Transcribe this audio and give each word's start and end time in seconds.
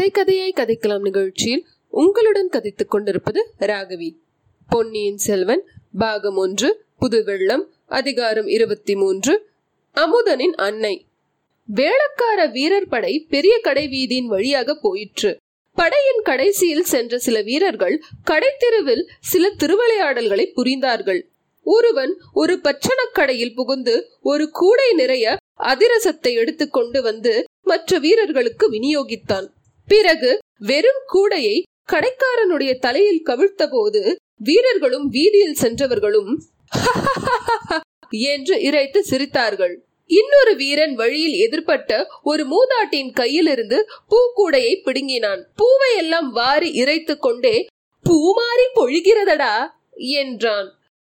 கதை 0.00 0.12
கதையாய் 0.14 0.58
கதைக்கலாம் 0.58 1.00
நிகழ்ச்சியில் 1.00 1.66
உங்களுடன் 1.88 2.48
கதைத்துக் 2.48 2.90
கொண்டிருப்பது 2.90 3.52
ராகவி. 3.60 4.16
பொன்னியின் 4.68 5.16
செல்வன் 5.16 5.64
பாகம் 5.98 6.36
ஒன்று 6.36 6.84
புது 6.98 7.24
வெள்ளம் 7.24 7.72
அதிகாரம் 7.86 8.46
இருபத்தி 8.46 8.94
மூன்று 8.94 9.48
அமுதனின் 9.94 10.54
அன்னை. 10.56 11.06
வேளக்கார 11.74 12.50
வீரர் 12.50 12.88
படை 12.88 13.26
பெரிய 13.28 13.58
கடை 13.60 13.88
வீதியின் 13.88 14.24
வழியாக 14.24 14.74
போயிற்று. 14.74 15.36
படையின் 15.74 16.20
கடைசியில் 16.22 16.84
சென்ற 16.84 17.18
சில 17.18 17.42
வீரர்கள் 17.42 18.02
கடைத்தெருவில் 18.30 19.06
சில 19.20 19.50
திருவிளையாடல்களை 19.50 20.52
புரிந்தார்கள். 20.56 21.22
ஒருவன் 21.62 22.20
ஒரு 22.32 22.60
பச்சனக்கடையில் 22.62 23.54
புகுந்து 23.54 24.10
ஒரு 24.22 24.50
கூடை 24.50 24.92
நிறைய 24.92 25.36
அதிரசத்தை 25.58 26.32
எடுத்துக்கொண்டு 26.32 27.02
வந்து 27.02 27.44
மற்ற 27.62 27.98
வீரர்களுக்கு 27.98 28.70
விநியோகித்தான். 28.70 29.46
பிறகு 29.90 30.30
வெறும் 30.60 31.02
கூடையை 31.06 31.56
கடைக்காரனுடைய 31.92 32.72
தலையில் 32.78 33.22
கவிழ்த்த 33.22 33.62
போது 33.66 34.02
வீரர்களும் 34.44 35.06
வீதியில் 35.08 35.60
சென்றவர்களும் 35.62 36.32
என்று 38.30 38.54
இறைத்து 38.68 39.00
சிரித்தார்கள். 39.10 39.74
இன்னொரு 40.10 40.52
வீரன் 40.56 40.94
வழியில் 40.94 41.36
எதிர்பட்ட 41.44 41.90
ஒரு 42.22 42.42
மூதாட்டியின் 42.44 43.12
கையிலிருந்து 43.12 43.78
பூக்கூடையை 44.12 44.74
பிடுங்கினான். 44.82 45.42
பூவை 45.56 45.90
எல்லாம் 45.96 46.28
வாரி 46.30 46.70
இறைத்து 46.72 47.14
கொண்டே 47.18 47.54
பூமாரி 48.04 48.66
பொழிகிறதடா 48.78 49.54
என்றான். 50.16 50.68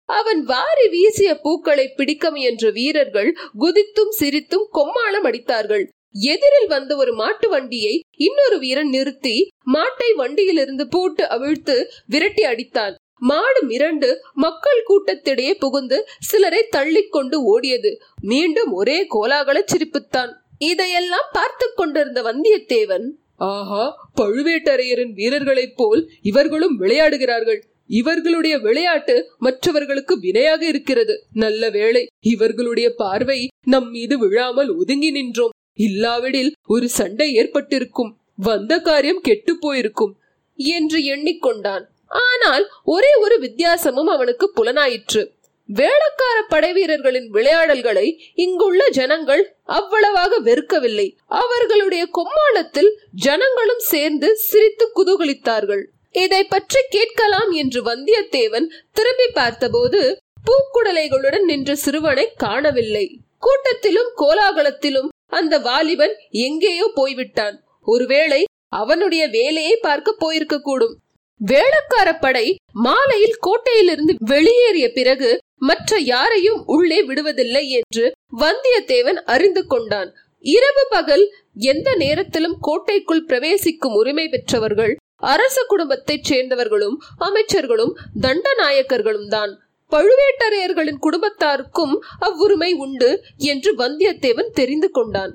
அவன் 0.08 0.40
வாரி 0.44 0.86
வீசிய 0.88 1.30
பூக்களை 1.44 1.86
பிடிக்க 1.88 2.30
முயன்ற 2.30 2.70
வீரர்கள் 2.70 3.30
குதித்தும் 3.58 4.12
சிரித்தும் 4.20 4.66
கொம்மாளம் 4.70 5.28
அடித்தார்கள். 5.30 5.84
எதிரில் 6.24 6.68
வந்த 6.68 6.96
ஒரு 6.96 7.12
மாட்டு 7.14 7.48
வண்டியை 7.48 7.94
இன்னொரு 8.26 8.58
வீரன் 8.58 8.88
நிறுத்தி 8.88 9.36
மாட்டை 9.72 10.08
வண்டியிலிருந்து 10.14 10.88
போட்டு 10.88 11.28
அவிழ்த்து 11.28 11.76
விரட்டி 12.06 12.42
அடித்தான். 12.42 12.94
மாடு 13.20 13.60
மிரண்டு 13.66 14.08
மக்கள் 14.32 14.80
கூட்டத்திடையே 14.88 15.52
புகுந்து 15.58 15.98
சிலரை 16.20 16.62
தள்ளிக்கொண்டு 16.76 17.36
ஓடியது. 17.52 17.92
மீண்டும் 18.22 18.72
ஒரே 18.72 19.06
கோலாகல 19.14 19.62
சிரிப்புத்தான். 19.64 20.32
இதையெல்லாம் 20.58 21.28
பார்த்து 21.32 21.66
கொண்டிருந்த 21.74 22.22
வந்தியத்தேவன் 22.22 23.06
ஆஹா 23.36 24.10
பழுவேட்டரையரின் 24.20 25.12
வீரர்களைப் 25.12 25.76
போல் 25.76 26.02
இவர்களும் 26.22 26.76
விளையாடுகிறார்கள். 26.80 27.60
இவர்களுடைய 27.86 28.58
விளையாட்டு 28.58 29.16
மற்றவர்களுக்கு 29.38 30.14
வினையாக 30.20 30.66
இருக்கிறது. 30.66 31.14
நல்ல 31.32 31.70
வேளை 31.70 32.06
இவர்களுடைய 32.20 32.88
பார்வை 32.94 33.40
நம் 33.64 33.90
மீது 33.90 34.18
விழாமல் 34.18 34.70
ஒதுங்கி 34.74 35.10
நின்றோம். 35.10 35.54
இல்லாவிடில் 35.76 36.52
ஒரு 36.66 36.88
சண்டை 36.88 37.28
ஏற்பட்டிருக்கும். 37.34 38.12
வந்த 38.38 38.72
காரியம் 38.80 39.20
கெட்டு 39.20 39.52
போயிருக்கும் 39.60 40.14
என்று 40.58 40.98
எண்ணிக்கொண்டான். 41.14 41.84
ஆனால் 42.26 42.64
ஒரே 42.84 43.12
ஒரு 43.14 43.36
வித்தியாசமும் 43.38 44.06
அவனுக்கு 44.06 44.46
புலனாயிற்று. 44.56 45.22
வேளக்கார 45.68 46.36
படை 46.48 46.68
வீரர்களின் 46.72 47.28
விளையாடல்களை 47.28 48.06
இங்குள்ள 48.34 48.82
ஜனங்கள் 48.88 49.42
அவ்வளவாக 49.78 50.38
வெறுக்கவில்லை. 50.40 51.06
அவர்களுடைய 51.40 52.04
கொம்மாளத்தில் 52.18 52.90
ஜனங்களும் 53.26 53.82
சேர்ந்து 53.92 54.28
சிரித்து 54.36 54.86
குதூகலித்தார்கள். 54.96 55.82
இதை 56.14 56.42
பற்றி 56.44 56.80
கேட்கலாம் 56.90 57.50
என்று 57.62 57.82
வந்தியத்தேவன் 57.82 58.68
திரும்பி 58.92 59.28
பார்த்தபோது 59.34 60.00
பூக்குடலைகளுடன் 60.46 61.44
நின்ற 61.44 61.70
சிறுவனை 61.84 62.26
காணவில்லை. 62.36 63.06
கூட்டத்திலும் 63.46 64.10
கோலாகலத்திலும் 64.16 65.10
அந்த 65.32 65.58
வாலிபன் 65.58 66.14
எங்கேயோ 66.30 66.90
போய்விட்டான். 66.94 67.56
ஒருவேளை 67.82 68.44
அவனுடைய 68.68 69.28
வேலையை 69.28 69.78
பார்க்க 69.80 70.12
போயிருக்க 70.12 70.60
கூடும் 70.60 70.98
வேளக்கார 71.40 72.18
படை 72.20 72.56
மாலையில் 72.72 73.38
கோட்டையிலிருந்து 73.46 74.14
வெளியேறிய 74.18 74.92
பிறகு 74.92 75.40
மற்ற 75.56 75.98
யாரையும் 75.98 76.62
உள்ளே 76.66 77.02
விடுவதில்லை 77.02 77.68
என்று 77.68 78.12
வந்தியத்தேவன் 78.36 79.18
அறிந்து 79.24 79.66
கொண்டான். 79.66 80.14
இரவு 80.40 80.86
பகல் 80.90 81.32
எந்த 81.54 81.94
நேரத்திலும் 81.94 82.56
கோட்டைக்குள் 82.60 83.24
பிரவேசிக்கும் 83.24 83.94
உரிமை 83.94 84.28
பெற்றவர்கள் 84.28 84.96
அரச 85.16 85.64
குடும்பத்தைச் 85.66 86.32
சேர்ந்தவர்களும் 86.32 86.96
அமைச்சர்களும் 87.18 87.94
தண்டநாயக்கர்களும் 88.20 89.28
தான் 89.28 89.52
பழுவேட்டரையர்களின் 89.92 91.02
குடும்பத்தாருக்கும் 91.04 91.94
அவ்வுரிமை 92.28 92.70
உண்டு 92.84 93.10
என்று 93.50 93.70
வந்தியத்தேவன் 93.82 94.50
தெரிந்து 94.58 94.88
கொண்டான். 94.90 95.32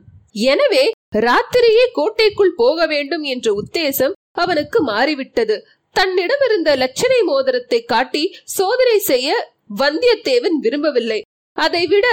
எனவே 0.51 0.83
ராத்திரியே 1.27 1.85
கோட்டைக்குள் 1.97 2.57
போக 2.61 2.85
வேண்டும் 2.85 3.25
என்ற 3.33 3.47
உத்தேசம் 3.53 4.17
அவனுக்கு 4.43 4.79
மாறிவிட்டது. 4.81 5.55
தன்னிடம் 5.95 6.43
இருந்த 6.47 6.69
லட்சணை 6.75 7.21
மோதிரத்தை 7.29 7.79
காட்டி 7.83 8.23
சோதனை 8.57 8.97
செய்ய 9.09 9.29
வந்தியத்தேவன் 9.81 10.57
விரும்பவில்லை. 10.65 11.19
அதைவிட 11.57 12.07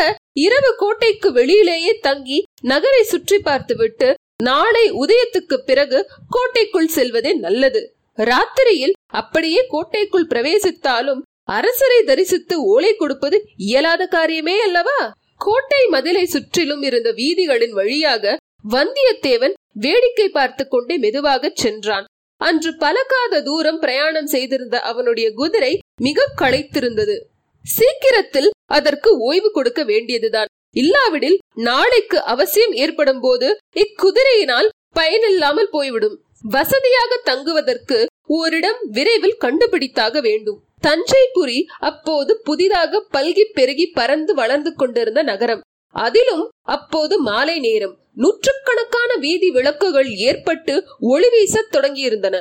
இரவு 0.44 0.70
கோட்டைக்கு 0.82 1.28
வெளியிலேயே 1.32 1.92
தங்கி 2.06 2.38
நகரை 2.62 3.02
சுற்றி 3.02 3.38
பார்த்துவிட்டு 3.38 4.08
நாளை 4.44 4.84
உதயத்துக்கு 5.02 5.56
பிறகு 5.68 5.98
கோட்டைக்குள் 6.30 6.90
செல்வதே 6.96 7.32
நல்லது. 7.46 7.80
ராத்திரியில் 8.18 8.94
அப்படியே 9.20 9.60
கோட்டைக்குள் 9.72 10.30
பிரவேசித்தாலும் 10.32 11.20
அரசரை 11.48 12.00
தரிசித்து 12.02 12.54
ஓலை 12.72 12.92
கொடுப்பது 12.94 13.36
இயலாத 13.56 14.02
காரியமே 14.16 14.56
அல்லவா? 14.66 14.98
கோட்டை 15.36 15.82
மதிலை 15.92 16.24
சுற்றிலும் 16.24 16.82
இருந்த 16.82 17.08
வீதிகளின் 17.12 17.74
வழியாக 17.78 18.36
வந்தியத்தேவன் 18.70 19.54
வேடிக்கை 19.72 20.28
பார்த்து 20.28 20.68
கொண்டே 20.68 20.96
மெதுவாக 20.96 21.50
சென்றான். 21.54 22.06
அன்று 22.40 22.70
பலக்காத 22.80 23.42
தூரம் 23.42 23.78
பிரயாணம் 23.78 24.26
செய்திருந்த 24.26 24.76
அவனுடைய 24.80 25.28
குதிரை 25.32 25.72
மிக 26.00 26.26
களைத்திருந்தது. 26.40 27.16
சீக்கிரத்தில் 27.64 28.50
அதற்கு 28.66 29.10
ஓய்வு 29.18 29.50
கொடுக்க 29.50 29.84
வேண்டியதுதான். 29.84 30.50
இல்லாவிடில் 30.76 31.38
நாளைக்கு 31.68 32.18
அவசியம் 32.22 32.72
ஏற்படும் 32.72 33.20
போது 33.20 33.48
இக்குதிரையினால் 33.76 34.68
பயனில்லாமல் 34.92 35.70
போய்விடும். 35.70 36.16
வசதியாக 36.50 37.12
தங்குவதற்கு 37.24 37.98
ஓரிடம் 38.38 38.80
விரைவில் 38.90 39.40
கண்டுபிடித்தாக 39.44 40.20
வேண்டும். 40.20 40.58
தஞ்சைபுரி 40.86 41.60
அப்போது 41.78 42.40
புதிதாக 42.40 43.06
பல்கி 43.12 43.44
பெருகி 43.52 43.86
பறந்து 43.86 44.34
வளர்ந்து 44.34 44.74
கொண்டிருந்த 44.74 45.22
நகரம். 45.22 45.60
அதிலும் 45.94 46.48
அப்போது 46.62 47.20
மாலை 47.20 47.58
நேரம் 47.58 47.96
நூற்றுக்கணக்கான 48.14 49.14
வீதி 49.14 49.50
விளக்குகள் 49.50 50.10
ஏற்பட்டு 50.28 50.84
ஒளி 51.00 51.28
வீசத் 51.28 51.74
தொடங்கியிருந்தன. 51.74 52.36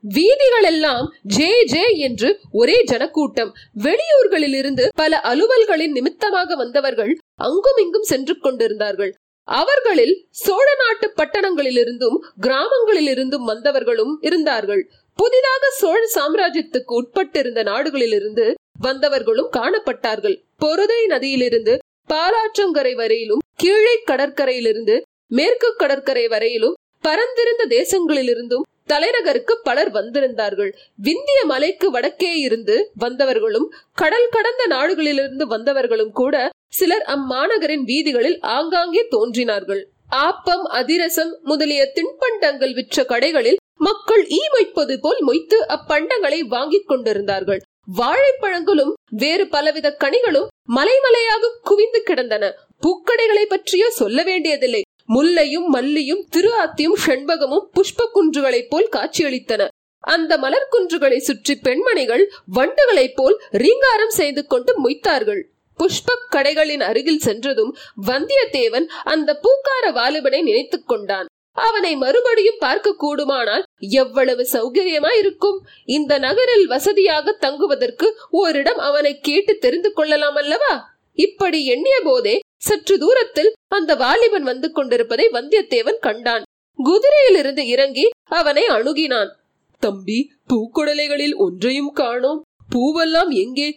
வீதிகள் 0.00 0.62
எல்லாம் 0.62 1.06
ஜே 1.22 1.64
ஜே 1.64 1.84
என்று 1.96 2.38
ஒரே 2.52 2.82
ஜனக்கூட்டம். 2.84 3.52
வெளியூர்களில் 3.82 4.54
இருந்து 4.54 4.88
பல 4.94 5.20
அலுவல்களின் 5.24 5.90
நிமித்தமாக 5.90 6.56
வந்தவர்கள் 6.56 7.18
அங்கும் 7.34 7.80
இங்கும் 7.82 8.02
சென்று 8.02 8.38
கொண்டிருந்தார்கள். 8.38 9.14
அவர்களில் 9.48 10.14
சோழ 10.30 10.66
நாட்டு 10.78 11.06
பட்டணங்களிலிருந்தும் 11.16 12.16
கிராமங்களிலிருந்தும் 12.40 13.46
வந்தவர்களும் 13.46 14.14
இருந்தார்கள். 14.20 14.82
புதிதாக 15.18 15.64
சோழ 15.80 16.00
சாம்ராஜ்யத்துக்கு 16.14 16.92
உட்பட்டிருந்த 17.00 17.60
நாடுகளிலிருந்து 17.70 18.46
வந்தவர்களும் 18.86 19.50
காணப்பட்டார்கள். 19.58 20.36
பொருதை 20.64 21.00
நதியிலிருந்து 21.12 21.74
பாலாற்றங்கரை 22.12 22.92
வரையிலும் 23.00 23.42
கீழே 23.62 23.94
கடற்கரையிலிருந்து 24.10 24.96
மேற்கு 25.38 25.68
கடற்கரை 25.80 26.26
வரையிலும் 26.34 26.76
பரந்திருந்த 27.06 27.64
தேசங்களிலிருந்தும் 27.76 28.66
தலைநகருக்கு 28.92 29.54
பலர் 29.66 29.90
வந்திருந்தார்கள். 29.96 30.70
விந்திய 31.06 31.40
மலைக்கு 31.50 31.88
வடக்கே 31.96 32.32
இருந்து 32.46 32.76
வந்தவர்களும் 33.04 33.68
கடல் 34.02 34.30
கடந்த 34.36 34.62
நாடுகளிலிருந்து 34.74 35.44
வந்தவர்களும் 35.54 36.14
கூட 36.20 36.36
சிலர் 36.78 37.06
அம்மாநகரின் 37.14 37.84
வீதிகளில் 37.90 38.38
ஆங்காங்கே 38.56 39.02
தோன்றினார்கள். 39.14 39.82
ஆப்பம் 40.26 40.66
அதிரசம் 40.80 41.32
முதலிய 41.50 41.82
தின்பண்டங்கள் 41.96 42.76
விற்ற 42.78 43.04
கடைகளில் 43.12 43.57
மக்கள் 43.78 44.28
ஈ 44.28 44.38
மொய்ப்பது 44.52 44.96
போல் 45.00 45.26
மொய்த்து 45.26 45.54
அப்பண்டங்களை 45.68 46.40
வாங்கிக் 46.40 46.88
கொண்டிருந்தார்கள். 46.88 47.60
வாழைப்பழங்களும் 47.96 48.92
வேறு 49.10 49.48
பலவித 49.48 49.96
கனிகளும் 49.98 50.46
மலைமலையாக 50.74 51.50
குவிந்து 51.62 52.02
கிடந்தன. 52.02 52.54
பூக்கடைகளை 52.82 53.44
பற்றியோ 53.48 53.90
சொல்ல 53.90 54.22
வேண்டியதில்லை. 54.22 54.82
முல்லையும் 55.08 55.68
மல்லியும் 55.72 56.24
திரு 56.30 56.50
ஆத்தியும் 56.64 56.98
செண்பகமும் 57.06 57.70
புஷ்ப 57.74 58.08
குன்றுகளைப் 58.14 58.68
போல் 58.68 58.88
காட்சியளித்தன. 58.92 59.68
அந்த 60.00 60.38
மலர் 60.38 60.68
குன்றுகளை 60.70 61.16
சுற்றி 61.16 61.56
பெண்மணிகள் 61.56 62.32
வண்டுகளைப் 62.54 63.16
போல் 63.16 63.40
ரீங்காரம் 63.50 64.10
செய்து 64.10 64.46
கொண்டு 64.46 64.90
மொய்த்தார்கள். 64.90 65.42
புஷ்ப 65.78 66.10
கடைகளின் 66.30 66.80
அருகில் 66.80 67.18
சென்றதும் 67.18 67.76
வந்தியத்தேவன் 68.06 68.86
அந்த 69.04 69.40
பூக்கார 69.42 69.92
வாலிபனை 69.92 70.42
நினைத்துக் 70.42 70.88
கொண்டான். 70.88 71.26
அவனை 71.58 71.96
மறுபடியும் 71.96 72.58
பார்க்க 72.58 72.94
கூடுமானால் 72.94 73.62
எவ்வளவு 73.78 74.48
சௌகரியமா 74.52 75.16
இருக்கும் 75.18 75.66
இந்த 75.84 76.18
நகரில் 76.18 76.66
வசதியாக 76.66 77.32
தங்குவதற்கு 77.32 78.18
ஓரிடம் 78.30 78.78
அவனை 78.78 79.20
கேட்டு 79.20 79.58
தெரிந்து 79.58 79.92
கொள்ளலாம் 79.92 80.34
அல்லவா? 80.34 80.96
இப்படி 81.14 81.64
எண்ணிய 81.64 82.00
போதே 82.04 82.38
சற்று 82.56 82.98
தூரத்தில் 82.98 83.52
அந்த 83.68 83.94
வாலிபன் 83.94 84.42
வந்து 84.42 84.72
கொண்டிருப்பதை 84.72 85.28
வந்தியத்தேவன் 85.32 85.98
கண்டான். 85.98 86.42
குதிரையிலிருந்து 86.78 87.66
இறங்கி 87.66 88.10
அவனை 88.24 88.66
அணுகினான். 88.66 89.30
தம்பி 89.78 90.32
பூக்குடலைகளில் 90.48 91.34
ஒன்றையும் 91.34 91.92
காணோம். 91.92 92.42
பூவெல்லாம் 92.74 93.28
எங்கே? 93.28 93.74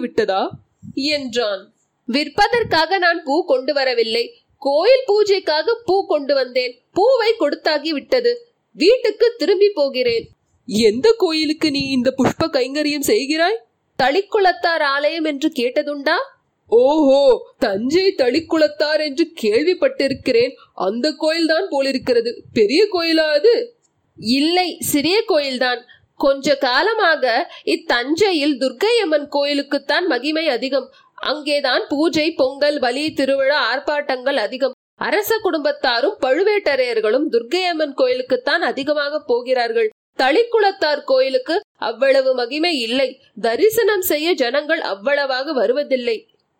விட்டதா 0.00 0.50
என்றான். 0.94 1.72
விற்பதற்காக 2.08 2.98
நான் 2.98 3.22
பூ 3.24 3.44
கொண்டு 3.44 3.72
வரவில்லை. 3.74 4.43
கோயில் 4.64 5.06
பூஜைக்காக 5.08 5.74
பூ 5.84 5.96
கொண்டு 6.06 6.34
வந்தேன். 6.34 6.74
பூவை 6.92 7.30
கொடுத்தாகி 7.40 7.88
விட்டது. 7.88 8.32
வீட்டுக்கு 8.74 9.26
திரும்பி 9.38 9.68
போகிறேன். 9.74 10.26
எந்த 10.66 11.08
கோயிலுக்கு 11.18 11.68
நீ 11.70 11.82
இந்த 11.90 12.10
புஷ்ப 12.18 12.44
கைங்கரியம் 12.46 13.08
செய்கிறாய்? 13.12 13.58
தளிக்குளத்தார் 14.02 14.84
ஆலயம் 14.94 15.24
என்று 15.24 15.48
கேட்டதுண்டா? 15.56 16.16
ஓஹோ 16.68 17.24
தஞ்சை 17.58 18.06
தளிக்குளத்தார் 18.18 19.02
என்று 19.04 19.24
கேள்விப்பட்டிருக்கிறேன். 19.42 20.54
அந்த 20.74 21.12
கோயில்தான் 21.18 21.66
போலிருக்கிறது. 21.70 22.30
பெரிய 22.52 22.82
கோயிலா 22.92 23.26
அது? 23.38 23.54
இல்லை 24.16 24.68
சிறிய 24.80 25.16
கோயில்தான். 25.26 25.82
கொஞ்ச 26.16 26.56
காலமாக 26.56 27.52
இத்தஞ்சையில் 27.64 28.56
துர்க்கையம்மன் 28.58 29.26
கோயிலுக்குத்தான் 29.32 30.06
மகிமை 30.06 30.48
அதிகம். 30.48 30.88
அங்கேதான் 31.30 31.84
பூஜை 31.88 32.26
பொங்கல் 32.40 32.78
பலி 32.78 33.04
திருவிழா 33.18 33.58
ஆர்ப்பாட்டங்கள் 33.70 34.38
அதிகம். 34.46 34.74
அரச 35.06 35.30
குடும்பத்தாரும் 35.36 36.16
பழுவேட்டரையர்களும் 36.24 37.26
துர்க்கையம்மன் 37.34 37.94
கோயிலுக்குத்தான் 38.00 38.64
அதிகமாக 38.70 39.22
போகிறார்கள். 39.30 39.88
தளிக்குளத்தார் 40.18 41.02
கோயிலுக்கு 41.04 41.54
அவ்வளவு 41.88 42.30
மகிமை 42.34 42.74
இல்லை. 42.86 43.08
தரிசனம் 43.40 44.04
செய்ய 44.10 44.28
ஜனங்கள் 44.42 44.82
அவ்வளவாக 44.92 45.52
வருவதில்லை. 45.52 46.16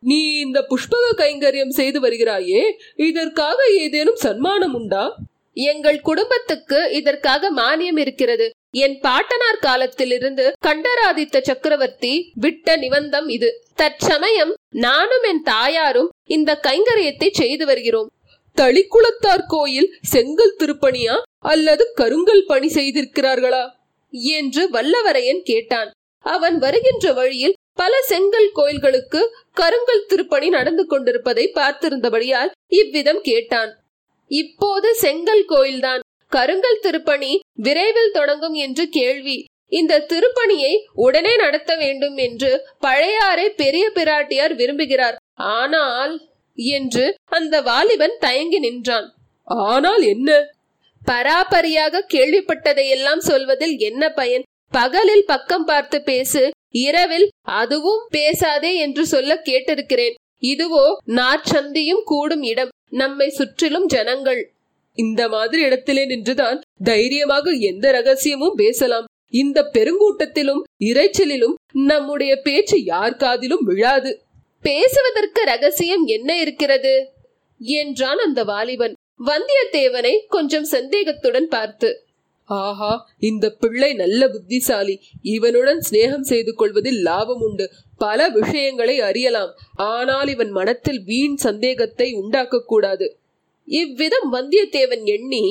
நீ 0.08 0.20
இந்த 0.38 0.58
புஷ்பக 0.70 1.04
கைங்கரியம் 1.16 1.76
செய்து 1.80 1.98
வருகிறாயே 2.06 2.62
இதற்காக 3.08 3.58
ஏதேனும் 3.84 4.20
சன்மானம் 4.24 4.74
உண்டா? 4.74 5.04
எங்கள் 5.54 6.00
குடும்பத்துக்கு 6.00 6.92
இதற்காக 6.92 7.52
மானியம் 7.52 7.98
இருக்கிறது. 7.98 8.50
என் 8.70 9.00
பாட்டனார் 9.00 9.58
காலத்திலிருந்து 9.58 10.52
கண்டராதித்த 10.58 11.40
சக்கரவர்த்தி 11.40 12.30
விட்ட 12.34 12.76
நிபந்தம் 12.76 13.28
இது. 13.28 13.64
தற்சமயம் 13.74 14.54
நானும் 14.70 15.22
என் 15.22 15.42
தாயாரும் 15.42 16.10
இந்த 16.24 16.60
கைங்கரியத்தை 16.62 17.30
செய்து 17.30 17.66
வருகிறோம். 17.66 18.10
தளிக்குளத்தார் 18.56 19.44
கோயில் 19.48 19.94
செங்கல் 20.02 20.56
திருப்பணியா 20.58 21.22
அல்லது 21.38 21.92
கருங்கல் 21.94 22.44
பணி 22.46 22.66
செய்திருக்கிறார்களா? 22.66 23.70
என்று 24.10 24.68
வல்லவரையன் 24.70 25.42
கேட்டான். 25.42 25.90
அவன் 26.20 26.58
வருகின்ற 26.58 27.12
வழியில் 27.12 27.54
பல 27.72 28.02
செங்கல் 28.02 28.50
கோயில்களுக்கு 28.52 29.36
கருங்கல் 29.52 30.06
திருப்பணி 30.06 30.48
நடந்து 30.48 30.86
கொண்டிருப்பதை 30.86 31.50
பார்த்திருந்தபடியால் 31.54 32.50
இவ்விதம் 32.66 33.20
கேட்டான். 33.20 33.83
இப்போது 34.28 34.94
செங்கல் 34.94 35.44
கோயில்தான். 35.44 36.00
கருங்கல் 36.28 36.80
திருப்பணி 36.80 37.40
விரைவில் 37.52 38.12
தொடங்கும் 38.12 38.54
என்று 38.54 38.88
கேள்வி. 38.88 39.44
இந்த 39.68 40.06
திருப்பணியை 40.08 40.72
உடனே 40.94 41.36
நடத்த 41.36 41.76
வேண்டும் 41.76 42.16
என்று 42.16 42.50
பழையாறை 42.78 43.50
பெரிய 43.50 43.90
பிராட்டியார் 43.94 44.54
விரும்புகிறார். 44.54 45.14
ஆனால் 45.34 46.14
என்று 46.54 47.16
அந்த 47.24 47.60
வாலிபன் 47.60 48.16
தயங்கி 48.20 48.58
நின்றான். 48.58 49.14
ஆனால் 49.44 50.02
என்ன? 50.02 50.30
பராபரியாக 51.06 52.04
கேள்விப்பட்டதையெல்லாம் 52.14 53.18
சொல்வதில் 53.18 53.78
என்ன 53.78 54.10
பயன்? 54.10 54.42
பகலில் 54.70 55.24
பக்கம் 55.24 55.64
பார்த்து 55.64 56.02
பேசு 56.02 56.50
இரவில் 56.70 57.28
அதுவும் 57.42 58.06
பேசாதே 58.10 58.76
என்று 58.76 59.06
சொல்ல 59.06 59.40
கேட்டிருக்கிறேன். 59.44 60.14
இதுவோ 60.42 60.86
நாற்சந்தியும் 61.06 62.02
கூடும் 62.04 62.42
இடம். 62.42 62.68
நம்மை 62.94 63.28
சுற்றிலும் 63.28 63.86
ஜனங்கள். 63.86 64.52
இந்த 64.94 65.28
மாதிரி 65.28 65.62
இடத்திலே 65.62 66.06
நின்றுதான் 66.06 66.60
தைரியமாக 66.84 67.50
எந்த 67.50 67.90
ரகசியமும் 67.90 68.54
பேசலாம். 68.54 69.04
இந்த 69.28 69.70
பெருங்கூட்டத்திலும் 69.72 70.62
இறைச்சலிலும் 70.84 71.52
நம்முடைய 71.72 72.36
பேச்சு 72.36 72.84
யார் 72.84 73.16
காதிலும் 73.16 73.64
விழாது. 73.64 74.22
பேசுவதற்கு 74.62 75.44
ரகசியம் 75.44 76.04
என்ன 76.04 76.40
இருக்கிறது? 76.40 77.12
என்றான் 77.58 78.18
அந்த 78.18 78.44
வாலிபன். 78.44 78.94
வந்தியத்தேவனை 79.26 80.26
கொஞ்சம் 80.28 80.64
சந்தேகத்துடன் 80.64 81.48
பார்த்து. 81.48 82.03
ஆஹா 82.44 83.08
இந்த 83.18 83.50
பிள்ளை 83.50 83.94
நல்ல 83.94 84.28
புத்திசாலி. 84.28 85.00
இவனுடன் 85.22 85.80
சிநேகம் 85.90 86.28
செய்து 86.32 86.54
கொள்வதில் 86.54 87.00
லாபம் 87.02 87.40
உண்டு. 87.40 87.70
பல 87.96 88.28
விஷயங்களை 88.28 89.00
அறியலாம். 89.00 89.52
ஆனால் 89.74 90.28
இவன் 90.28 90.50
மனத்தில் 90.50 91.02
வீண் 91.04 91.36
சந்தேகத்தை 91.36 92.08
உண்டாக்கக்கூடாது 92.14 93.08
இவ்விதம் 93.68 94.28
வந்தியத்தேவன் 94.32 95.04
எண்ணி 95.04 95.44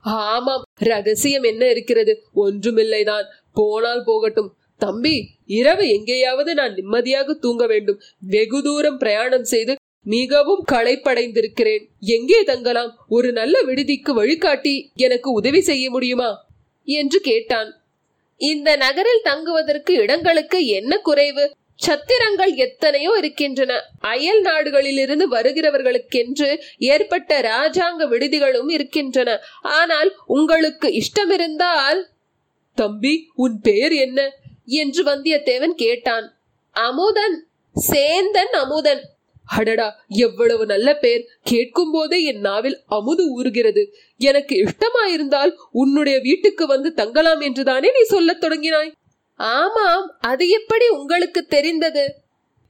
ஆமாம் 0.00 0.62
ரகசியம் 0.74 1.42
என்ன 1.42 1.70
இருக்கிறது? 1.70 2.12
ஒன்றுமில்லைதான் 2.34 3.26
போனால் 3.52 4.04
போகட்டும். 4.04 4.50
தம்பி 4.78 5.28
இரவு 5.46 5.88
எங்கேயாவது 5.88 6.54
நான் 6.54 6.72
நிம்மதியாக 6.72 7.34
தூங்க 7.34 7.66
வேண்டும். 7.66 8.00
வெகு 8.18 8.62
தூரம் 8.62 8.98
பிரயாணம் 8.98 9.44
செய்து 9.44 9.74
மிகவும் 10.06 10.64
களைப்படைந்திருக்கிறேன். 10.72 11.84
எங்கே 12.00 12.42
தங்கலாம்? 12.42 12.90
ஒரு 13.08 13.32
நல்ல 13.32 13.62
விடுதிக்கு 13.62 14.14
வழிகாட்டி 14.14 14.90
எனக்கு 14.94 15.32
உதவி 15.32 15.60
செய்ய 15.60 15.90
முடியுமா? 15.90 16.30
என்று 16.84 17.20
கேட்டான். 17.20 17.70
இந்த 18.36 18.76
நகரில் 18.76 19.22
தங்குவதற்கு 19.22 19.94
இடங்களுக்கு 19.94 20.66
என்ன 20.66 20.98
குறைவு? 20.98 21.44
சத்திரங்கள் 21.86 22.54
எத்தனையோ 22.54 23.14
இருக்கின்றன. 23.18 23.72
அயல் 23.98 24.42
நாடுகளிலிருந்து 24.42 25.26
வருகிறவர்களுக்கென்று 25.30 26.56
ஏற்பட்ட 26.78 27.40
ராஜாங்க 27.40 28.08
விடுதிகளும் 28.08 28.68
இருக்கின்றன. 28.68 29.40
ஆனால் 29.62 30.12
உங்களுக்கு 30.26 30.88
இஷ்டமிருந்தால் 30.88 32.00
தம்பி 32.74 33.14
உன் 33.34 33.60
பெயர் 33.60 33.92
என்ன? 33.92 34.20
என்று 34.66 35.02
வந்தியத்தேவன் 35.04 35.76
கேட்டான். 35.76 36.26
அமுதன் 36.72 37.36
சேந்தன் 37.90 38.54
அமுதன் 38.62 39.02
அடடா 39.46 40.04
எவ்வளவு 40.08 40.66
நல்ல 40.66 40.94
பேர். 40.94 41.28
கேட்கும் 41.42 41.90
போதே 41.90 42.22
என் 42.22 42.40
நாவில் 42.40 42.80
அமுது 42.86 43.42
ஊறுகிறது. 43.42 43.92
எனக்கு 44.16 44.56
இஷ்டமாயிருந்தால் 44.56 45.54
உன்னுடைய 45.70 46.18
வீட்டுக்கு 46.18 46.66
வந்து 46.66 46.92
தங்கலாம் 46.92 47.40
என்றுதானே 47.40 47.90
நீ 47.90 48.02
சொல்லத் 48.02 48.44
தொடங்கினாய்? 48.44 48.92
ஆமாம் 49.34 50.16
அது 50.20 50.48
எப்படி 50.48 50.88
உங்களுக்கு 50.88 51.46
தெரிந்தது? 51.46 52.14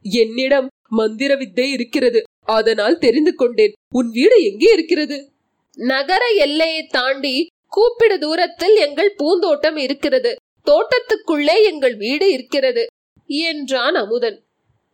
என்னிடம் 0.02 0.68
மந்திர 0.88 1.36
வித்தை 1.36 1.70
இருக்கிறது. 1.70 2.22
அதனால் 2.42 2.98
தெரிந்து 2.98 3.34
கொண்டேன். 3.34 3.72
உன் 3.88 4.10
வீடு 4.10 4.44
எங்கே 4.44 4.72
இருக்கிறது? 4.72 5.30
நகர 5.74 6.26
எல்லையை 6.28 6.86
தாண்டி 6.86 7.46
கூப்பிடு 7.68 8.18
தூரத்தில் 8.18 8.76
எங்கள் 8.76 9.14
பூந்தோட்டம் 9.16 9.76
இருக்கிறது. 9.76 10.34
தோட்டத்துக்குள்ளே 10.64 11.62
எங்கள் 11.62 11.96
வீடு 11.96 12.32
இருக்கிறது 12.32 12.86
என்றான் 13.26 13.94
அமுதன். 13.94 14.45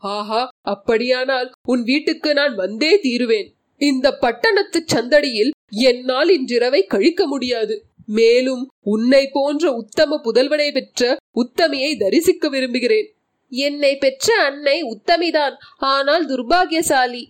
ஆஹா 0.02 0.49
அப்படியானால் 0.61 1.49
உன் 1.68 1.82
வீட்டுக்கு 1.82 2.35
நான் 2.35 2.54
வந்தே 2.54 2.92
தீருவேன். 3.02 3.49
இந்த 3.80 4.06
பட்டணத்து 4.16 4.85
சந்தடியில் 4.94 5.50
என்னால் 5.68 6.28
இன்றிரவை 6.28 6.80
கழிக்க 6.85 7.26
முடியாது. 7.26 7.75
மேலும் 8.06 8.62
உன்னை 8.82 9.28
போன்ற 9.32 9.73
உத்தம 9.73 10.21
புதல்வனை 10.25 10.73
பெற்ற 10.73 11.16
உத்தமியை 11.35 11.90
தரிசிக்க 11.99 12.49
விரும்புகிறேன். 12.49 13.09
என்னை 13.52 13.97
பெற்ற 13.97 14.26
அன்னை 14.42 14.76
உத்தமிதான் 14.85 15.54
ஆனால் 15.76 16.25
துர்பாகியசாலி. 16.28 17.23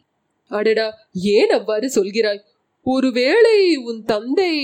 அடடா 0.51 0.89
ஏன் 1.13 1.51
அவ்வாறு 1.51 1.89
சொல்கிறாய்? 1.95 2.41
ஒருவேளை 2.87 3.77
உன் 3.77 4.03
தந்தை 4.05 4.55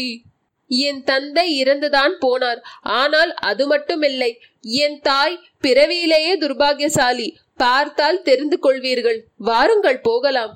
என் 0.70 1.02
தந்தை 1.02 1.62
இறந்துதான் 1.62 2.14
போனார் 2.20 2.60
ஆனால் 2.82 3.34
அது 3.34 3.64
மட்டுமில்லை 3.70 4.30
என் 4.60 4.98
தாய் 5.00 5.36
பிறவியிலேயே 5.60 6.32
துர்பாகியசாலி. 6.38 7.28
பார்த்தால் 7.58 8.22
தெரிந்து 8.22 8.56
கொள்வீர்கள் 8.62 9.18
வாருங்கள் 9.48 10.00
போகலாம். 10.00 10.52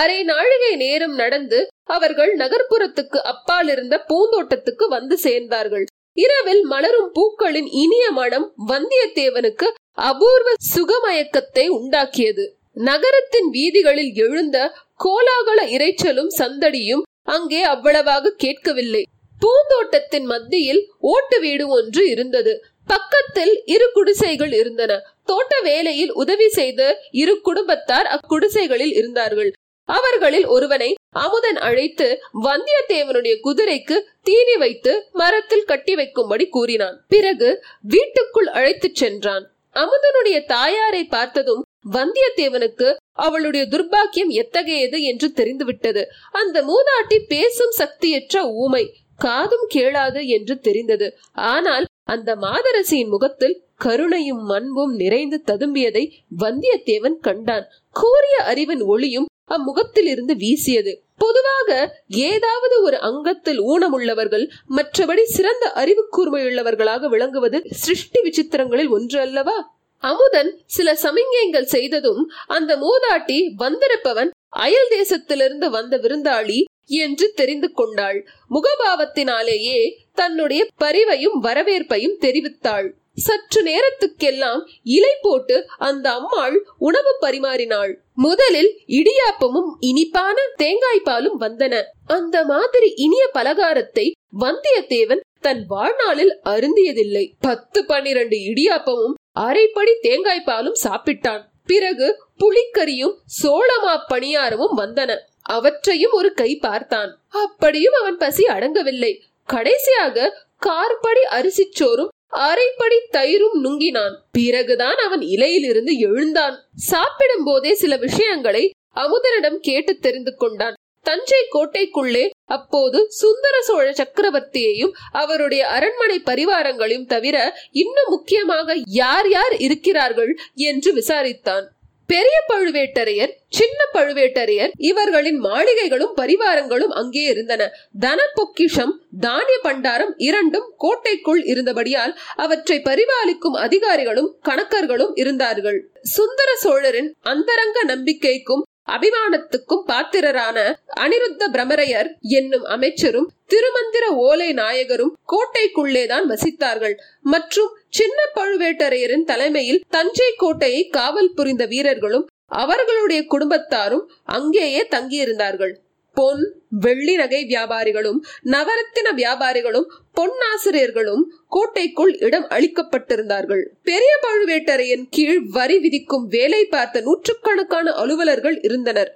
அரை 0.00 0.18
நாழிகை 0.22 0.72
நேரம் 0.76 1.14
நடந்து 1.14 1.58
அவர்கள் 1.94 2.32
நகர்ப்புறத்துக்கு 2.36 3.18
அப்பால் 3.32 3.68
இருந்த 3.68 3.94
பூந்தோட்டத்துக்கு 4.10 4.84
வந்து 4.88 5.16
சேர்ந்தார்கள். 5.22 5.86
இரவில் 6.16 6.62
மலரும் 6.64 7.10
பூக்களின் 7.12 7.68
இனிய 7.82 8.04
மனம் 8.10 8.46
வந்தியத்தேவனுக்கு 8.68 9.66
அபூர்வ 10.08 10.50
சுகமயக்கத்தை 10.74 11.64
உண்டாக்கியது. 11.78 12.44
நகரத்தின் 12.88 13.48
வீதிகளில் 13.50 14.12
எழுந்த 14.24 14.58
கோலாகல 15.04 15.60
இறைச்சலும் 15.76 16.32
சந்தடியும் 16.38 17.04
அங்கே 17.34 17.60
அவ்வளவாக 17.74 18.34
கேட்கவில்லை. 18.44 19.02
பூந்தோட்டத்தின் 19.38 20.26
மத்தியில் 20.32 20.82
ஓட்டு 21.12 21.36
வீடு 21.40 21.64
ஒன்று 21.68 22.02
இருந்தது. 22.10 22.52
பக்கத்தில் 22.86 23.62
இரு 23.64 23.90
குடிசைகள் 23.92 24.52
இருந்தன. 24.52 24.92
தோட்ட 25.24 25.60
வேலையில் 25.60 26.12
உதவி 26.12 26.48
செய்த 26.48 26.80
இரு 27.10 27.40
குடும்பத்தார் 27.40 28.08
அக்குடிசைகளில் 28.14 28.92
இருந்தார்கள். 28.92 29.52
அவர்களில் 29.88 30.46
ஒருவனை 30.46 30.94
அமுதன் 31.10 31.56
அழைத்து 31.56 32.06
வந்தியத்தேவனுடைய 32.42 33.34
குதிரைக்கு 33.44 33.96
தீனி 34.22 34.56
வைத்து 34.56 35.08
மரத்தில் 35.12 35.64
கட்டி 35.64 35.94
வைக்கும்படி 35.94 36.48
கூறினான். 36.48 37.04
பிறகு 37.08 37.64
வீட்டுக்குள் 37.82 38.46
அழைத்துச் 38.46 38.94
சென்றான். 38.94 39.50
அமுதனுடைய 39.74 40.44
தாயாரை 40.46 41.04
பார்த்ததும் 41.04 41.62
வந்தியத்தேவனுக்கு 41.92 42.94
அவளுடைய 43.12 43.66
துர்பாக்கியம் 43.70 44.32
எத்தகையது 44.42 45.02
என்று 45.02 45.32
தெரிந்துவிட்டது. 45.32 46.08
அந்த 46.32 46.62
மூதாட்டி 46.62 47.18
பேசும் 47.28 47.74
சக்தியற்ற 47.78 48.50
ஊமை 48.52 48.84
காதும் 49.16 49.66
கேளாது 49.74 50.26
என்று 50.26 50.58
தெரிந்தது. 50.58 51.16
ஆனால் 51.32 51.84
அந்த 52.04 52.36
மாதரசியின் 52.36 53.08
முகத்தில் 53.08 53.62
கருணையும் 53.84 54.42
அன்பும் 54.48 54.92
நிறைந்து 54.94 55.42
ததும்பியதை 55.46 56.02
வந்தியத்தேவன் 56.38 57.16
கண்டான். 57.20 57.66
கூறிய 57.90 58.36
அறிவின் 58.44 58.82
ஒளியும் 58.82 59.26
அம்முகத்தில் 59.44 60.06
இருந்து 60.06 60.34
வீசியது. 60.36 60.92
பொதுவாக 61.16 61.70
ஏதாவது 62.08 62.82
ஒரு 62.82 63.00
அங்கத்தில் 63.00 63.60
ஊனமுள்ளவர்கள் 63.60 64.44
மற்றபடி 64.68 65.22
சிறந்த 65.22 65.72
அறிவு 65.72 66.08
கூர்மையுள்ளவர்களாக 66.16 67.08
விளங்குவது 67.08 67.62
சிருஷ்டி 67.70 68.20
விசித்திரங்களில் 68.20 68.88
ஒன்று 68.88 69.20
அல்லவா? 69.20 69.56
அமுதன் 69.98 70.50
சில 70.66 70.98
சமிஞ்சைகள் 71.02 71.72
செய்ததும் 71.74 72.30
அந்த 72.46 72.76
மூதாட்டி 72.76 73.38
வந்திருப்பவன் 73.58 74.30
அயல் 74.48 74.90
தேசத்திலிருந்து 74.90 75.66
வந்த 75.70 75.96
விருந்தாளி 75.98 76.58
என்று 76.86 77.32
தெரிந்து 77.34 77.72
கொண்டாள். 77.72 78.26
முகபாவத்தினாலேயே 78.50 79.96
தன்னுடைய 80.14 80.66
பரிவையும் 80.76 81.42
வரவேற்பையும் 81.42 82.20
தெரிவித்தாள். 82.20 82.90
சற்று 83.14 83.62
நேரத்துக்கெல்லாம் 83.62 84.68
இலை 84.82 85.16
போட்டு 85.22 85.66
அந்த 85.78 86.12
அம்மாள் 86.12 86.66
உணவு 86.78 87.16
பரிமாறினாள். 87.20 87.94
முதலில் 88.14 88.80
இடியாப்பமும் 88.86 89.70
இனிப்பான 89.80 90.36
தேங்காய் 90.56 91.00
பாலும் 91.00 91.40
வந்தன. 91.40 91.82
அந்த 92.06 92.44
மாதிரி 92.44 92.92
இனிய 92.94 93.30
பலகாரத்தை 93.34 94.10
வந்தியத்தேவன் 94.40 95.20
தன் 95.40 95.64
வாழ்நாளில் 95.66 96.40
அருந்தியதில்லை. 96.44 97.32
பத்து 97.40 97.84
பன்னிரண்டு 97.84 98.36
இடியாப்பமும் 98.36 99.12
அரைப்படி 99.32 99.98
தேங்காய் 100.00 100.40
பாலும் 100.40 100.76
சாப்பிட்டான். 100.84 101.42
பிறகு 101.66 102.22
புளிக்கறியும் 102.38 103.14
சோளமா 103.42 103.98
பணியாரமும் 104.08 104.76
வந்தன. 104.76 105.16
அவற்றையும் 105.48 106.12
ஒரு 106.12 106.34
கை 106.34 106.56
பார்த்தான். 106.56 107.20
அப்படியும் 107.28 107.94
அவன் 108.00 108.16
பசி 108.16 108.44
அடங்கவில்லை. 108.44 109.20
கடைசியாக 109.46 110.46
கார்படி 110.66 111.22
அரிசிச்சோறும் 111.30 112.12
அரைப்படி 112.28 112.98
தயிரும் 113.12 113.56
நுங்கினான். 113.62 114.14
பிறகுதான் 114.32 114.96
அவன் 114.96 115.20
இலையிலிருந்து 115.20 115.98
எழுந்தான். 115.98 116.56
சாப்பிடும் 116.74 117.44
போதே 117.44 117.74
சில 117.74 117.96
விஷயங்களை 117.96 118.70
அமுதனிடம் 118.94 119.58
கேட்டு 119.60 119.98
தெரிந்து 119.98 120.36
கொண்டான். 120.36 120.74
தஞ்சை 121.02 121.40
கோட்டைக்குள்ளே 121.52 122.30
அப்போது 122.44 123.10
சுந்தர 123.10 123.62
சோழ 123.62 123.90
சக்கரவர்த்தியையும் 123.90 124.92
அவருடைய 125.12 125.66
அரண்மனை 125.68 126.22
பரிவாரங்களையும் 126.24 127.06
தவிர 127.06 127.56
இன்னும் 127.70 128.08
முக்கியமாக 128.08 128.76
யார் 128.86 129.28
யார் 129.28 129.56
இருக்கிறார்கள் 129.56 130.38
என்று 130.54 130.94
விசாரித்தான். 130.94 131.66
பெரிய 132.06 132.36
பழுவேட்டரையர் 132.52 133.32
சின்ன 133.48 133.78
பழுவேட்டரையர் 133.92 134.72
இவர்களின் 134.76 135.38
மாளிகைகளும் 135.40 136.14
பரிவாரங்களும் 136.16 136.94
அங்கே 137.00 137.22
இருந்தன. 137.22 137.70
தன 138.00 138.22
பொக்கிஷம் 138.34 138.94
தானிய 139.20 139.58
பண்டாரம் 139.62 140.12
இரண்டும் 140.16 140.74
கோட்டைக்குள் 140.76 141.42
இருந்தபடியால் 141.44 142.14
அவற்றை 142.36 142.82
பரிபாலிக்கும் 142.84 143.56
அதிகாரிகளும் 143.56 144.38
கணக்கர்களும் 144.42 145.12
இருந்தார்கள். 145.14 145.90
சுந்தர 146.02 146.54
சோழரின் 146.54 147.14
அந்தரங்க 147.22 147.80
நம்பிக்கைக்கும் 147.84 148.64
அபிமானத்துக்கும் 148.92 149.84
பாத்திரரான 149.86 150.58
அனிருத்த 151.00 151.44
பிரமரையர் 151.52 152.08
என்னும் 152.20 152.64
அமைச்சரும் 152.64 153.30
திருமந்திர 153.46 154.04
ஓலை 154.24 154.52
நாயகரும் 154.52 155.14
கோட்டைக்குள்ளேதான் 155.32 156.26
வசித்தார்கள். 156.28 156.94
மற்றும் 157.20 157.70
சின்ன 157.94 158.18
பழுவேட்டரையரின் 158.34 159.24
தலைமையில் 159.24 159.82
தஞ்சை 159.88 160.30
கோட்டையை 160.36 160.82
காவல் 160.88 161.34
புரிந்த 161.34 161.64
வீரர்களும் 161.66 162.26
அவர்களுடைய 162.62 163.20
குடும்பத்தாரும் 163.28 164.04
அங்கேயே 164.24 164.82
தங்கியிருந்தார்கள். 164.90 165.74
பொன் 166.16 166.42
வெள்ளி 166.80 167.14
நகை 167.16 167.40
வியாபாரிகளும் 167.44 168.18
நவரத்தின 168.44 169.08
வியாபாரிகளும் 169.16 169.86
பொன்னாசிரியர்களும் 170.18 171.22
கோட்டைக்குள் 171.48 172.12
இடம் 172.18 172.46
அளிக்கப்பட்டிருந்தார்கள். 172.48 173.62
பெரிய 173.82 174.12
பழுவேட்டரையின் 174.26 175.04
கீழ் 175.10 175.40
வரி 175.56 175.78
விதிக்கும் 175.78 176.26
வேலை 176.26 176.62
பார்த்த 176.64 177.00
நூற்றுக்கணக்கான 177.00 177.92
அலுவலர்கள் 177.92 178.58
இருந்தனர். 178.60 179.12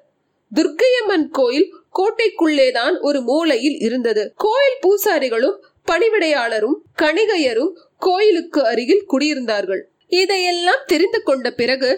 துர்க்கையம்மன் 0.52 1.26
கோயில் 1.30 1.68
கோட்டைக்குள்ளேதான் 1.98 2.94
ஒரு 3.00 3.20
மூலையில் 3.20 3.78
இருந்தது. 3.78 4.22
கோயில் 4.36 4.80
பூசாரிகளும் 4.80 5.56
பணிவிடையாளரும் 5.88 6.78
கணிகையரும் 7.02 7.72
கோயிலுக்கு 7.98 8.66
அருகில் 8.66 9.06
குடியிருந்தார்கள். 9.12 9.82
இதையெல்லாம் 10.08 10.84
தெரிந்து 10.86 11.22
கொண்ட 11.22 11.50
பிறகு 11.50 11.90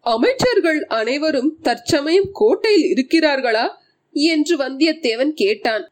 அமைச்சர்கள் 0.00 0.84
அனைவரும் 0.84 1.58
தற்சமயம் 1.62 2.28
கோட்டையில் 2.32 2.88
இருக்கிறார்களா? 2.92 3.66
என்று 4.14 4.56
வந்தியத்தேவன் 4.56 5.30
கேட்டான். 5.30 5.84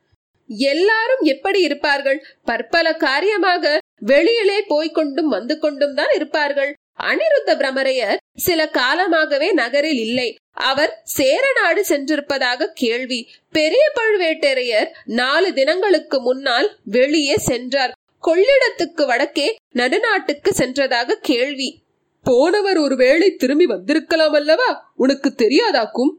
எல்லாரும் 0.48 1.20
எப்படி 1.20 1.60
இருப்பார்கள்? 1.60 2.24
பற்பல 2.44 2.92
காரியமாக 2.94 3.78
வெளியிலே 4.00 4.58
போய்கொண்டும் 4.60 5.30
வந்து 5.36 5.58
கொண்டும் 5.58 5.94
தான் 5.94 6.12
இருப்பார்கள். 6.14 6.74
அனிருத்த 7.02 7.46
பிரமரையர் 7.46 8.16
சில 8.34 8.66
காலமாகவே 8.66 9.52
நகரில் 9.52 9.98
இல்லை. 9.98 10.36
அவர் 10.60 11.00
சேர 11.04 11.52
நாடு 11.62 11.84
சென்றிருப்பதாக 11.84 12.70
கேள்வி. 12.74 13.28
பெரிய 13.52 13.80
பழுவேட்டரையர் 14.00 14.86
நாலு 15.04 15.52
தினங்களுக்கு 15.52 16.20
முன்னால் 16.20 16.76
வெளியே 16.84 17.36
சென்றார். 17.36 17.92
கொள்ளிடத்துக்கு 18.22 19.06
வடக்கே 19.06 19.56
நடுநாட்டுக்கு 19.74 20.50
சென்றதாக 20.58 21.12
கேள்வி. 21.12 21.78
போனவர் 22.24 22.78
ஒருவேளை 22.78 23.34
திரும்பி 23.34 23.66
வந்திருக்கலாம் 23.66 24.32
அல்லவா? 24.32 24.92
உனக்கு 24.96 25.34
தெரியாதாக்கும் 25.36 26.10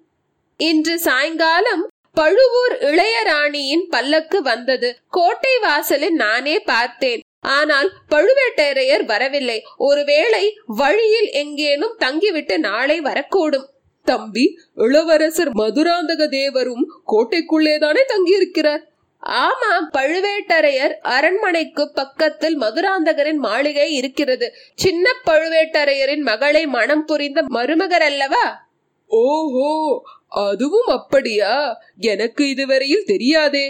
இன்று 0.58 1.00
சாயங்காலம் 1.00 1.88
பழுவூர் 2.14 2.78
இளையராணியின் 2.80 3.86
பல்லக்கு 3.90 4.42
வந்தது. 4.42 4.98
கோட்டை 5.10 5.60
வாசலில் 5.60 6.14
நானே 6.14 6.60
பார்த்தேன். 6.60 7.22
ஆனால் 7.40 7.92
பழுவேட்டரையர் 8.10 9.04
வரவில்லை. 9.04 9.66
ஒருவேளை 9.78 10.60
வழியில் 10.66 11.30
எங்கேனும் 11.32 11.96
தங்கிவிட்டு 11.98 12.60
நாளை 12.60 13.02
வரக்கூடும். 13.02 13.68
தம்பி 14.12 14.46
இளவரசர் 14.86 15.52
மதுராந்தக 15.62 16.28
தேவரும் 16.38 16.86
கோட்டைக்குள்ளேதானே 17.12 18.04
தங்கியிருக்கிறார்? 18.14 18.84
ஆமாம் 19.46 19.88
பழுவேட்டரையர் 19.98 20.94
அரண்மனைக்கு 21.16 21.84
பக்கத்தில் 21.94 22.56
மதுராந்தகரின் 22.62 23.42
மாளிகை 23.48 23.88
இருக்கிறது. 23.94 24.48
சின்ன 24.76 25.06
பழுவேட்டரையரின் 25.28 26.24
மகளை 26.30 26.64
மனம் 26.78 27.06
புரிந்த 27.06 27.42
மருமகர் 27.58 28.06
அல்லவா? 28.10 28.46
ஓஹோ 29.10 29.72
அதுவும் 30.44 30.90
அப்படியா? 30.98 31.54
எனக்கு 32.14 32.44
இதுவரையில் 32.50 33.10
தெரியாதே. 33.14 33.66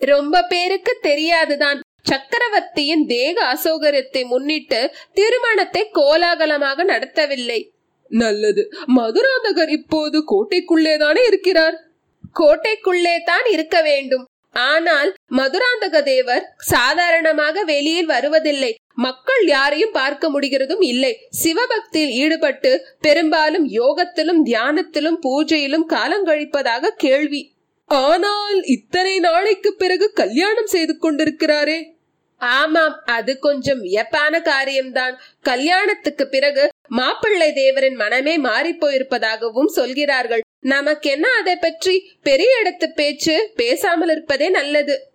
ரொம்ப 0.00 0.42
பேருக்கு 0.52 0.92
தெரியாதுதான். 1.02 1.78
சக்கரவர்த்தியின் 2.02 3.06
தேக 3.06 3.36
அசௌகரியத்தை 3.54 4.20
முன்னிட்டு 4.26 4.80
திருமணத்தை 5.12 5.82
கோலாகலமாக 5.92 6.84
நடத்தவில்லை. 6.84 7.60
நல்லது. 8.10 8.70
மதுராந்தகர் 8.86 9.68
இப்போது 9.68 10.24
கோட்டைக்குள்ளேதானே 10.32 11.26
இருக்கிறார்? 11.26 11.76
கோட்டைக்குள்ளே 12.40 13.22
தான் 13.24 13.44
இருக்க 13.50 13.82
வேண்டும். 13.82 14.26
ஆனால் 14.52 15.16
மதுராந்தக 15.36 16.02
தேவர் 16.02 16.54
சாதாரணமாக 16.56 17.64
வெளியில் 17.64 18.06
வருவதில்லை. 18.06 18.76
மக்கள் 18.94 19.46
யாரையும் 19.46 19.92
பார்க்க 19.92 20.30
முடிகிறதும் 20.30 20.80
இல்லை. 20.80 21.16
சிவபக்தியில் 21.28 22.10
ஈடுபட்டு 22.10 22.86
பெரும்பாலும் 23.00 23.66
யோகத்திலும் 23.66 24.40
தியானத்திலும் 24.44 25.18
பூஜையிலும் 25.26 25.86
காலங்கழிப்பதாக 25.88 26.90
கேள்வி. 26.96 27.56
ஆனால் 27.88 28.62
இத்தனை 28.62 29.18
நாளைக்கு 29.18 29.74
பிறகு 29.74 30.12
கல்யாணம் 30.12 30.66
செய்து 30.66 30.98
கொண்டிருக்கிறாரே? 30.98 31.97
ஆமாம் 32.40 33.02
அது 33.04 33.38
கொஞ்சம் 33.38 33.80
வியப்பான 33.80 34.40
காரியம்தான். 34.40 35.20
கல்யாணத்துக்கு 35.42 36.28
பிறகு 36.28 36.68
மாப்பிள்ளை 36.88 37.52
தேவரின் 37.52 37.94
மனமே 37.94 38.38
மாறி 38.38 38.72
போயிருப்பதாகவும் 38.72 39.66
சொல்கிறார்கள். 39.66 40.40
நமக்கென்ன 40.60 41.28
அதை 41.40 41.56
பற்றி 41.56 42.12
பெரிய 42.22 42.50
இடத்து 42.62 42.86
பேச்சு 42.94 43.52
பேசாமல் 43.54 44.08
இருப்பதே 44.08 44.48
நல்லது. 44.48 45.10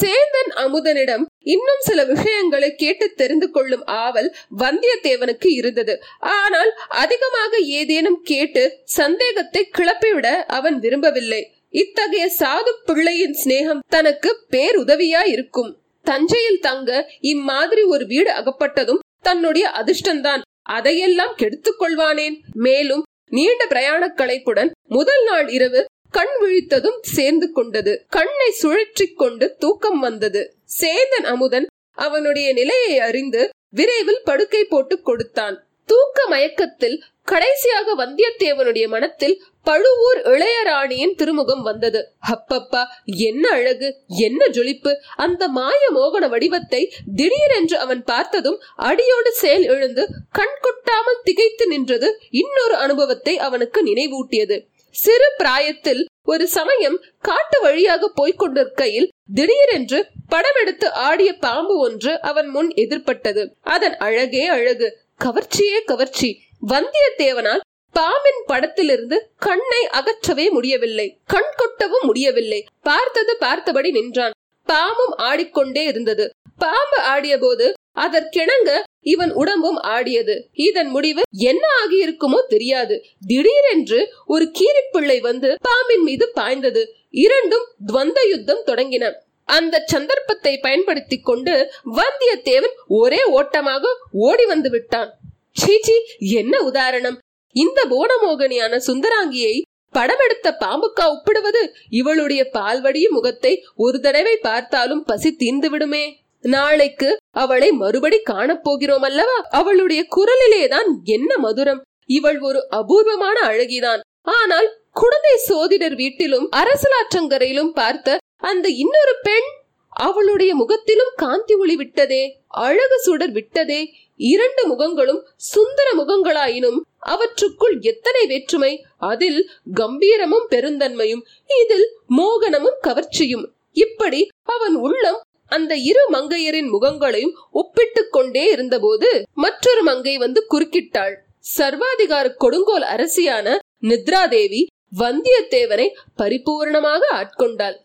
சேந்தன் 0.00 0.52
அமுதனிடம் 0.56 1.24
இன்னும் 1.40 1.78
சில 1.78 2.04
விஷயங்களை 2.04 2.74
கேட்டு 2.74 3.12
தெரிந்து 3.14 3.50
கொள்ளும் 3.50 3.84
ஆவல் 3.84 4.36
வந்தியத்தேவனுக்கு 4.58 5.46
இருந்தது. 5.46 6.02
ஆனால் 6.18 6.72
அதிகமாக 6.88 7.58
ஏதேனும் 7.58 8.22
கேட்டு 8.22 8.82
சந்தேகத்தை 8.84 9.70
கிளப்பிவிட 9.78 10.28
அவன் 10.46 10.78
விரும்பவில்லை. 10.78 11.52
இத்தகைய 11.70 12.30
சாது 12.38 12.72
பிள்ளையின் 12.84 13.36
சிநேகம் 13.44 13.78
தனக்கு 13.88 14.46
பேருதவியா 14.50 15.26
இருக்கும் 15.26 15.72
தஞ்சையில் 16.06 16.64
தங்க 16.68 16.90
இம்மாதிரி 17.32 17.82
ஒரு 17.94 18.06
வீடு 18.06 18.30
அகப்பட்டதும் 18.32 19.02
தன்னுடைய 19.20 19.66
அதிர்ஷ்டம்தான் 19.80 20.42
அதையெல்லாம் 20.76 21.34
கெடுத்துக் 21.36 21.80
கொள்வானேன். 21.80 22.36
மேலும் 22.66 23.02
நீண்ட 23.30 23.62
பிரயாண 23.66 24.02
களைப்புடன் 24.16 24.70
முதல் 24.88 25.24
நாள் 25.24 25.48
இரவு 25.48 25.80
கண் 26.10 26.34
விழித்ததும் 26.42 26.98
சேர்ந்து 27.14 27.46
கொண்டது. 27.52 27.92
கண்ணை 28.08 28.48
சுழற்றி 28.62 29.06
கொண்டு 29.14 29.46
தூக்கம் 29.58 30.00
வந்தது. 30.00 30.42
சேந்தன் 30.80 31.26
அமுதன் 31.32 31.66
அவனுடைய 32.06 32.48
நிலையை 32.52 32.94
அறிந்து 33.08 33.42
விரைவில் 33.70 34.24
படுக்கை 34.24 34.62
போட்டு 34.64 34.96
கொடுத்தான். 35.00 35.56
தூக்க 35.88 36.26
மயக்கத்தில் 36.26 37.02
கடைசியாக 37.22 37.94
வந்தியத்தேவனுடைய 37.94 38.86
மனத்தில் 38.88 39.42
பழுவூர் 39.62 40.20
இளையராணியின் 40.22 41.14
திருமுகம் 41.14 41.62
வந்தது. 41.62 42.00
அப்பப்பா 42.32 42.82
என்ன 43.04 43.48
அழகு 43.48 43.88
என்ன 44.06 44.46
ஜொலிப்பு. 44.46 44.92
அந்த 45.16 45.48
மாய 45.48 45.80
மோகன 45.94 46.28
வடிவத்தை 46.28 46.94
திடீரென்று 47.14 47.78
அவன் 47.78 48.02
பார்த்ததும் 48.04 48.62
அடியோடு 48.76 49.32
செயல் 49.32 49.62
எழுந்து 49.62 50.08
கண் 50.30 50.58
கொட்டாமல் 50.60 51.22
திகைத்து 51.22 51.66
நின்றது 51.66 52.20
இன்னொரு 52.30 52.74
அனுபவத்தை 52.74 53.38
அவனுக்கு 53.38 53.82
நினைவூட்டியது. 53.84 54.58
சிறு 54.90 55.32
பிராயத்தில் 55.36 56.06
ஒரு 56.22 56.48
சமயம் 56.48 57.00
காட்டு 57.20 57.60
வழியாக 57.60 58.08
போய்க் 58.08 58.38
கொண்டிருக்கையில் 58.38 59.10
திடீரென்று 59.34 59.98
படமெடுத்து 60.30 60.88
ஆடிய 60.88 61.32
பாம்பு 61.32 61.78
ஒன்று 61.78 62.20
அவன் 62.20 62.46
முன் 62.46 62.70
எதிர்பட்டது. 62.76 63.42
அதன் 63.62 63.96
அழகே 63.96 64.46
அழகு. 64.46 64.88
கவர்ச்சியே 65.24 65.84
கவர்ச்சி. 65.84 66.40
வந்தியத்தேவனால் 66.68 67.60
பாம்பின் 67.92 68.42
படத்திலிருந்து 68.46 69.28
கண்ணை 69.36 69.88
அகற்றவே 69.92 70.50
முடியவில்லை. 70.50 71.20
கண் 71.26 71.50
கொட்டவும் 71.58 72.02
முடியவில்லை. 72.02 72.66
பார்த்தது 72.82 73.36
பார்த்தபடி 73.36 73.90
நின்றான். 73.90 74.30
பாம்பும் 74.64 75.14
ஆடிக்கொண்டே 75.16 75.84
இருந்தது. 75.84 76.30
பாம்பு 76.56 76.98
ஆடிய 76.98 77.38
போது 77.38 77.72
அதற்கிணங்க 77.96 78.82
இவன் 79.00 79.32
உடம்பும் 79.32 79.76
ஆடியது. 79.76 80.48
இதன் 80.52 80.88
முடிவு 80.88 81.22
என்ன 81.30 81.66
ஆகியிருக்குமோ 81.84 82.46
தெரியாது. 82.46 83.04
திடீரென்று 83.26 84.12
ஒரு 84.26 84.52
கீரிப்பிள்ளை 84.58 85.20
வந்து 85.20 85.56
பாம்பின் 85.60 86.02
மீது 86.02 86.30
பாய்ந்தது. 86.32 86.94
இரண்டும் 87.10 87.66
துவந்த 87.86 88.28
யுத்தம் 88.28 88.62
தொடங்கின. 88.66 89.12
அந்த 89.48 89.84
சந்தர்ப்பத்தை 89.92 90.52
பயன்படுத்தி 90.58 91.16
கொண்டு 91.20 91.54
வந்தியத்தேவன் 91.98 92.74
ஒரே 93.00 93.20
ஓட்டமாக 93.38 93.94
ஓடி 94.26 94.44
வந்து 94.46 94.70
விட்டான். 94.70 95.10
சீச்சி 95.52 95.96
என்ன 96.40 96.54
உதாரணம்? 96.60 97.16
இந்த 97.56 97.80
போனமோகனியான 97.92 98.80
சுந்தராங்கியை 98.88 99.54
படமெடுத்த 99.94 100.48
பாம்புக்கா 100.62 101.04
ஒப்பிடுவது? 101.12 101.62
இவளுடைய 101.90 102.42
பால்வடிய 102.56 103.06
முகத்தை 103.10 103.52
ஒரு 103.76 104.00
தடவை 104.00 104.36
பார்த்தாலும் 104.38 105.04
பசி 105.04 105.30
தீர்ந்து 105.32 105.70
விடுமே. 105.70 106.04
நாளைக்கு 106.44 107.08
அவளை 107.42 107.68
மறுபடி 107.72 108.18
காணப்போகிறோம் 108.30 109.06
அல்லவா 109.08 109.38
அவளுடைய 109.50 110.02
குரலிலேதான் 110.16 110.90
என்ன 111.16 111.30
மதுரம்? 111.36 111.80
இவள் 112.16 112.38
ஒரு 112.38 112.60
அபூர்வமான 112.70 113.36
அழகிதான். 113.50 114.02
ஆனால் 114.38 114.68
குழந்தை 114.92 115.34
சோதிடர் 115.48 115.96
வீட்டிலும் 116.02 116.46
அரசலாற்றங்கரையிலும் 116.60 117.72
பார்த்த 117.80 118.18
அந்த 118.36 118.68
இன்னொரு 118.68 119.14
பெண் 119.22 119.48
அவளுடைய 119.88 120.54
முகத்திலும் 120.54 121.12
காந்தி 121.16 121.54
ஒளி 121.54 121.76
விட்டதே 121.76 122.40
அழகு 122.48 122.98
சுடர் 122.98 123.30
விட்டதே 123.30 123.92
இரண்டு 124.16 124.62
முகங்களும் 124.68 125.22
சுந்தர 125.36 125.92
முகங்களாயினும் 125.92 126.78
அவற்றுக்குள் 127.06 127.80
எத்தனை 127.80 128.26
வேற்றுமை? 128.26 128.84
அதில் 128.98 129.50
கம்பீரமும் 129.74 130.46
பெருந்தன்மையும் 130.50 131.22
இதில் 131.62 131.86
மோகனமும் 132.16 132.78
கவர்ச்சியும். 132.82 133.44
இப்படி 133.72 134.28
அவன் 134.42 134.74
உள்ளம் 134.74 135.20
அந்த 135.48 135.74
இரு 135.74 136.10
மங்கையரின் 136.10 136.68
முகங்களையும் 136.68 137.32
ஒப்பிட்டுக் 137.52 138.12
கொண்டே 138.12 138.50
இருந்தபோது 138.50 139.24
மற்றொரு 139.34 139.82
மங்கை 139.82 140.16
வந்து 140.16 140.46
குறுக்கிட்டாள். 140.50 141.14
சர்வாதிகார 141.58 142.34
கொடுங்கோல் 142.34 142.82
அரசியான 142.82 143.58
நித்ராதேவி 143.82 144.66
வந்தியத்தேவனை 144.98 145.88
பரிபூர்ணமாக 146.18 147.02
ஆட்கொண்டாள். 147.10 147.84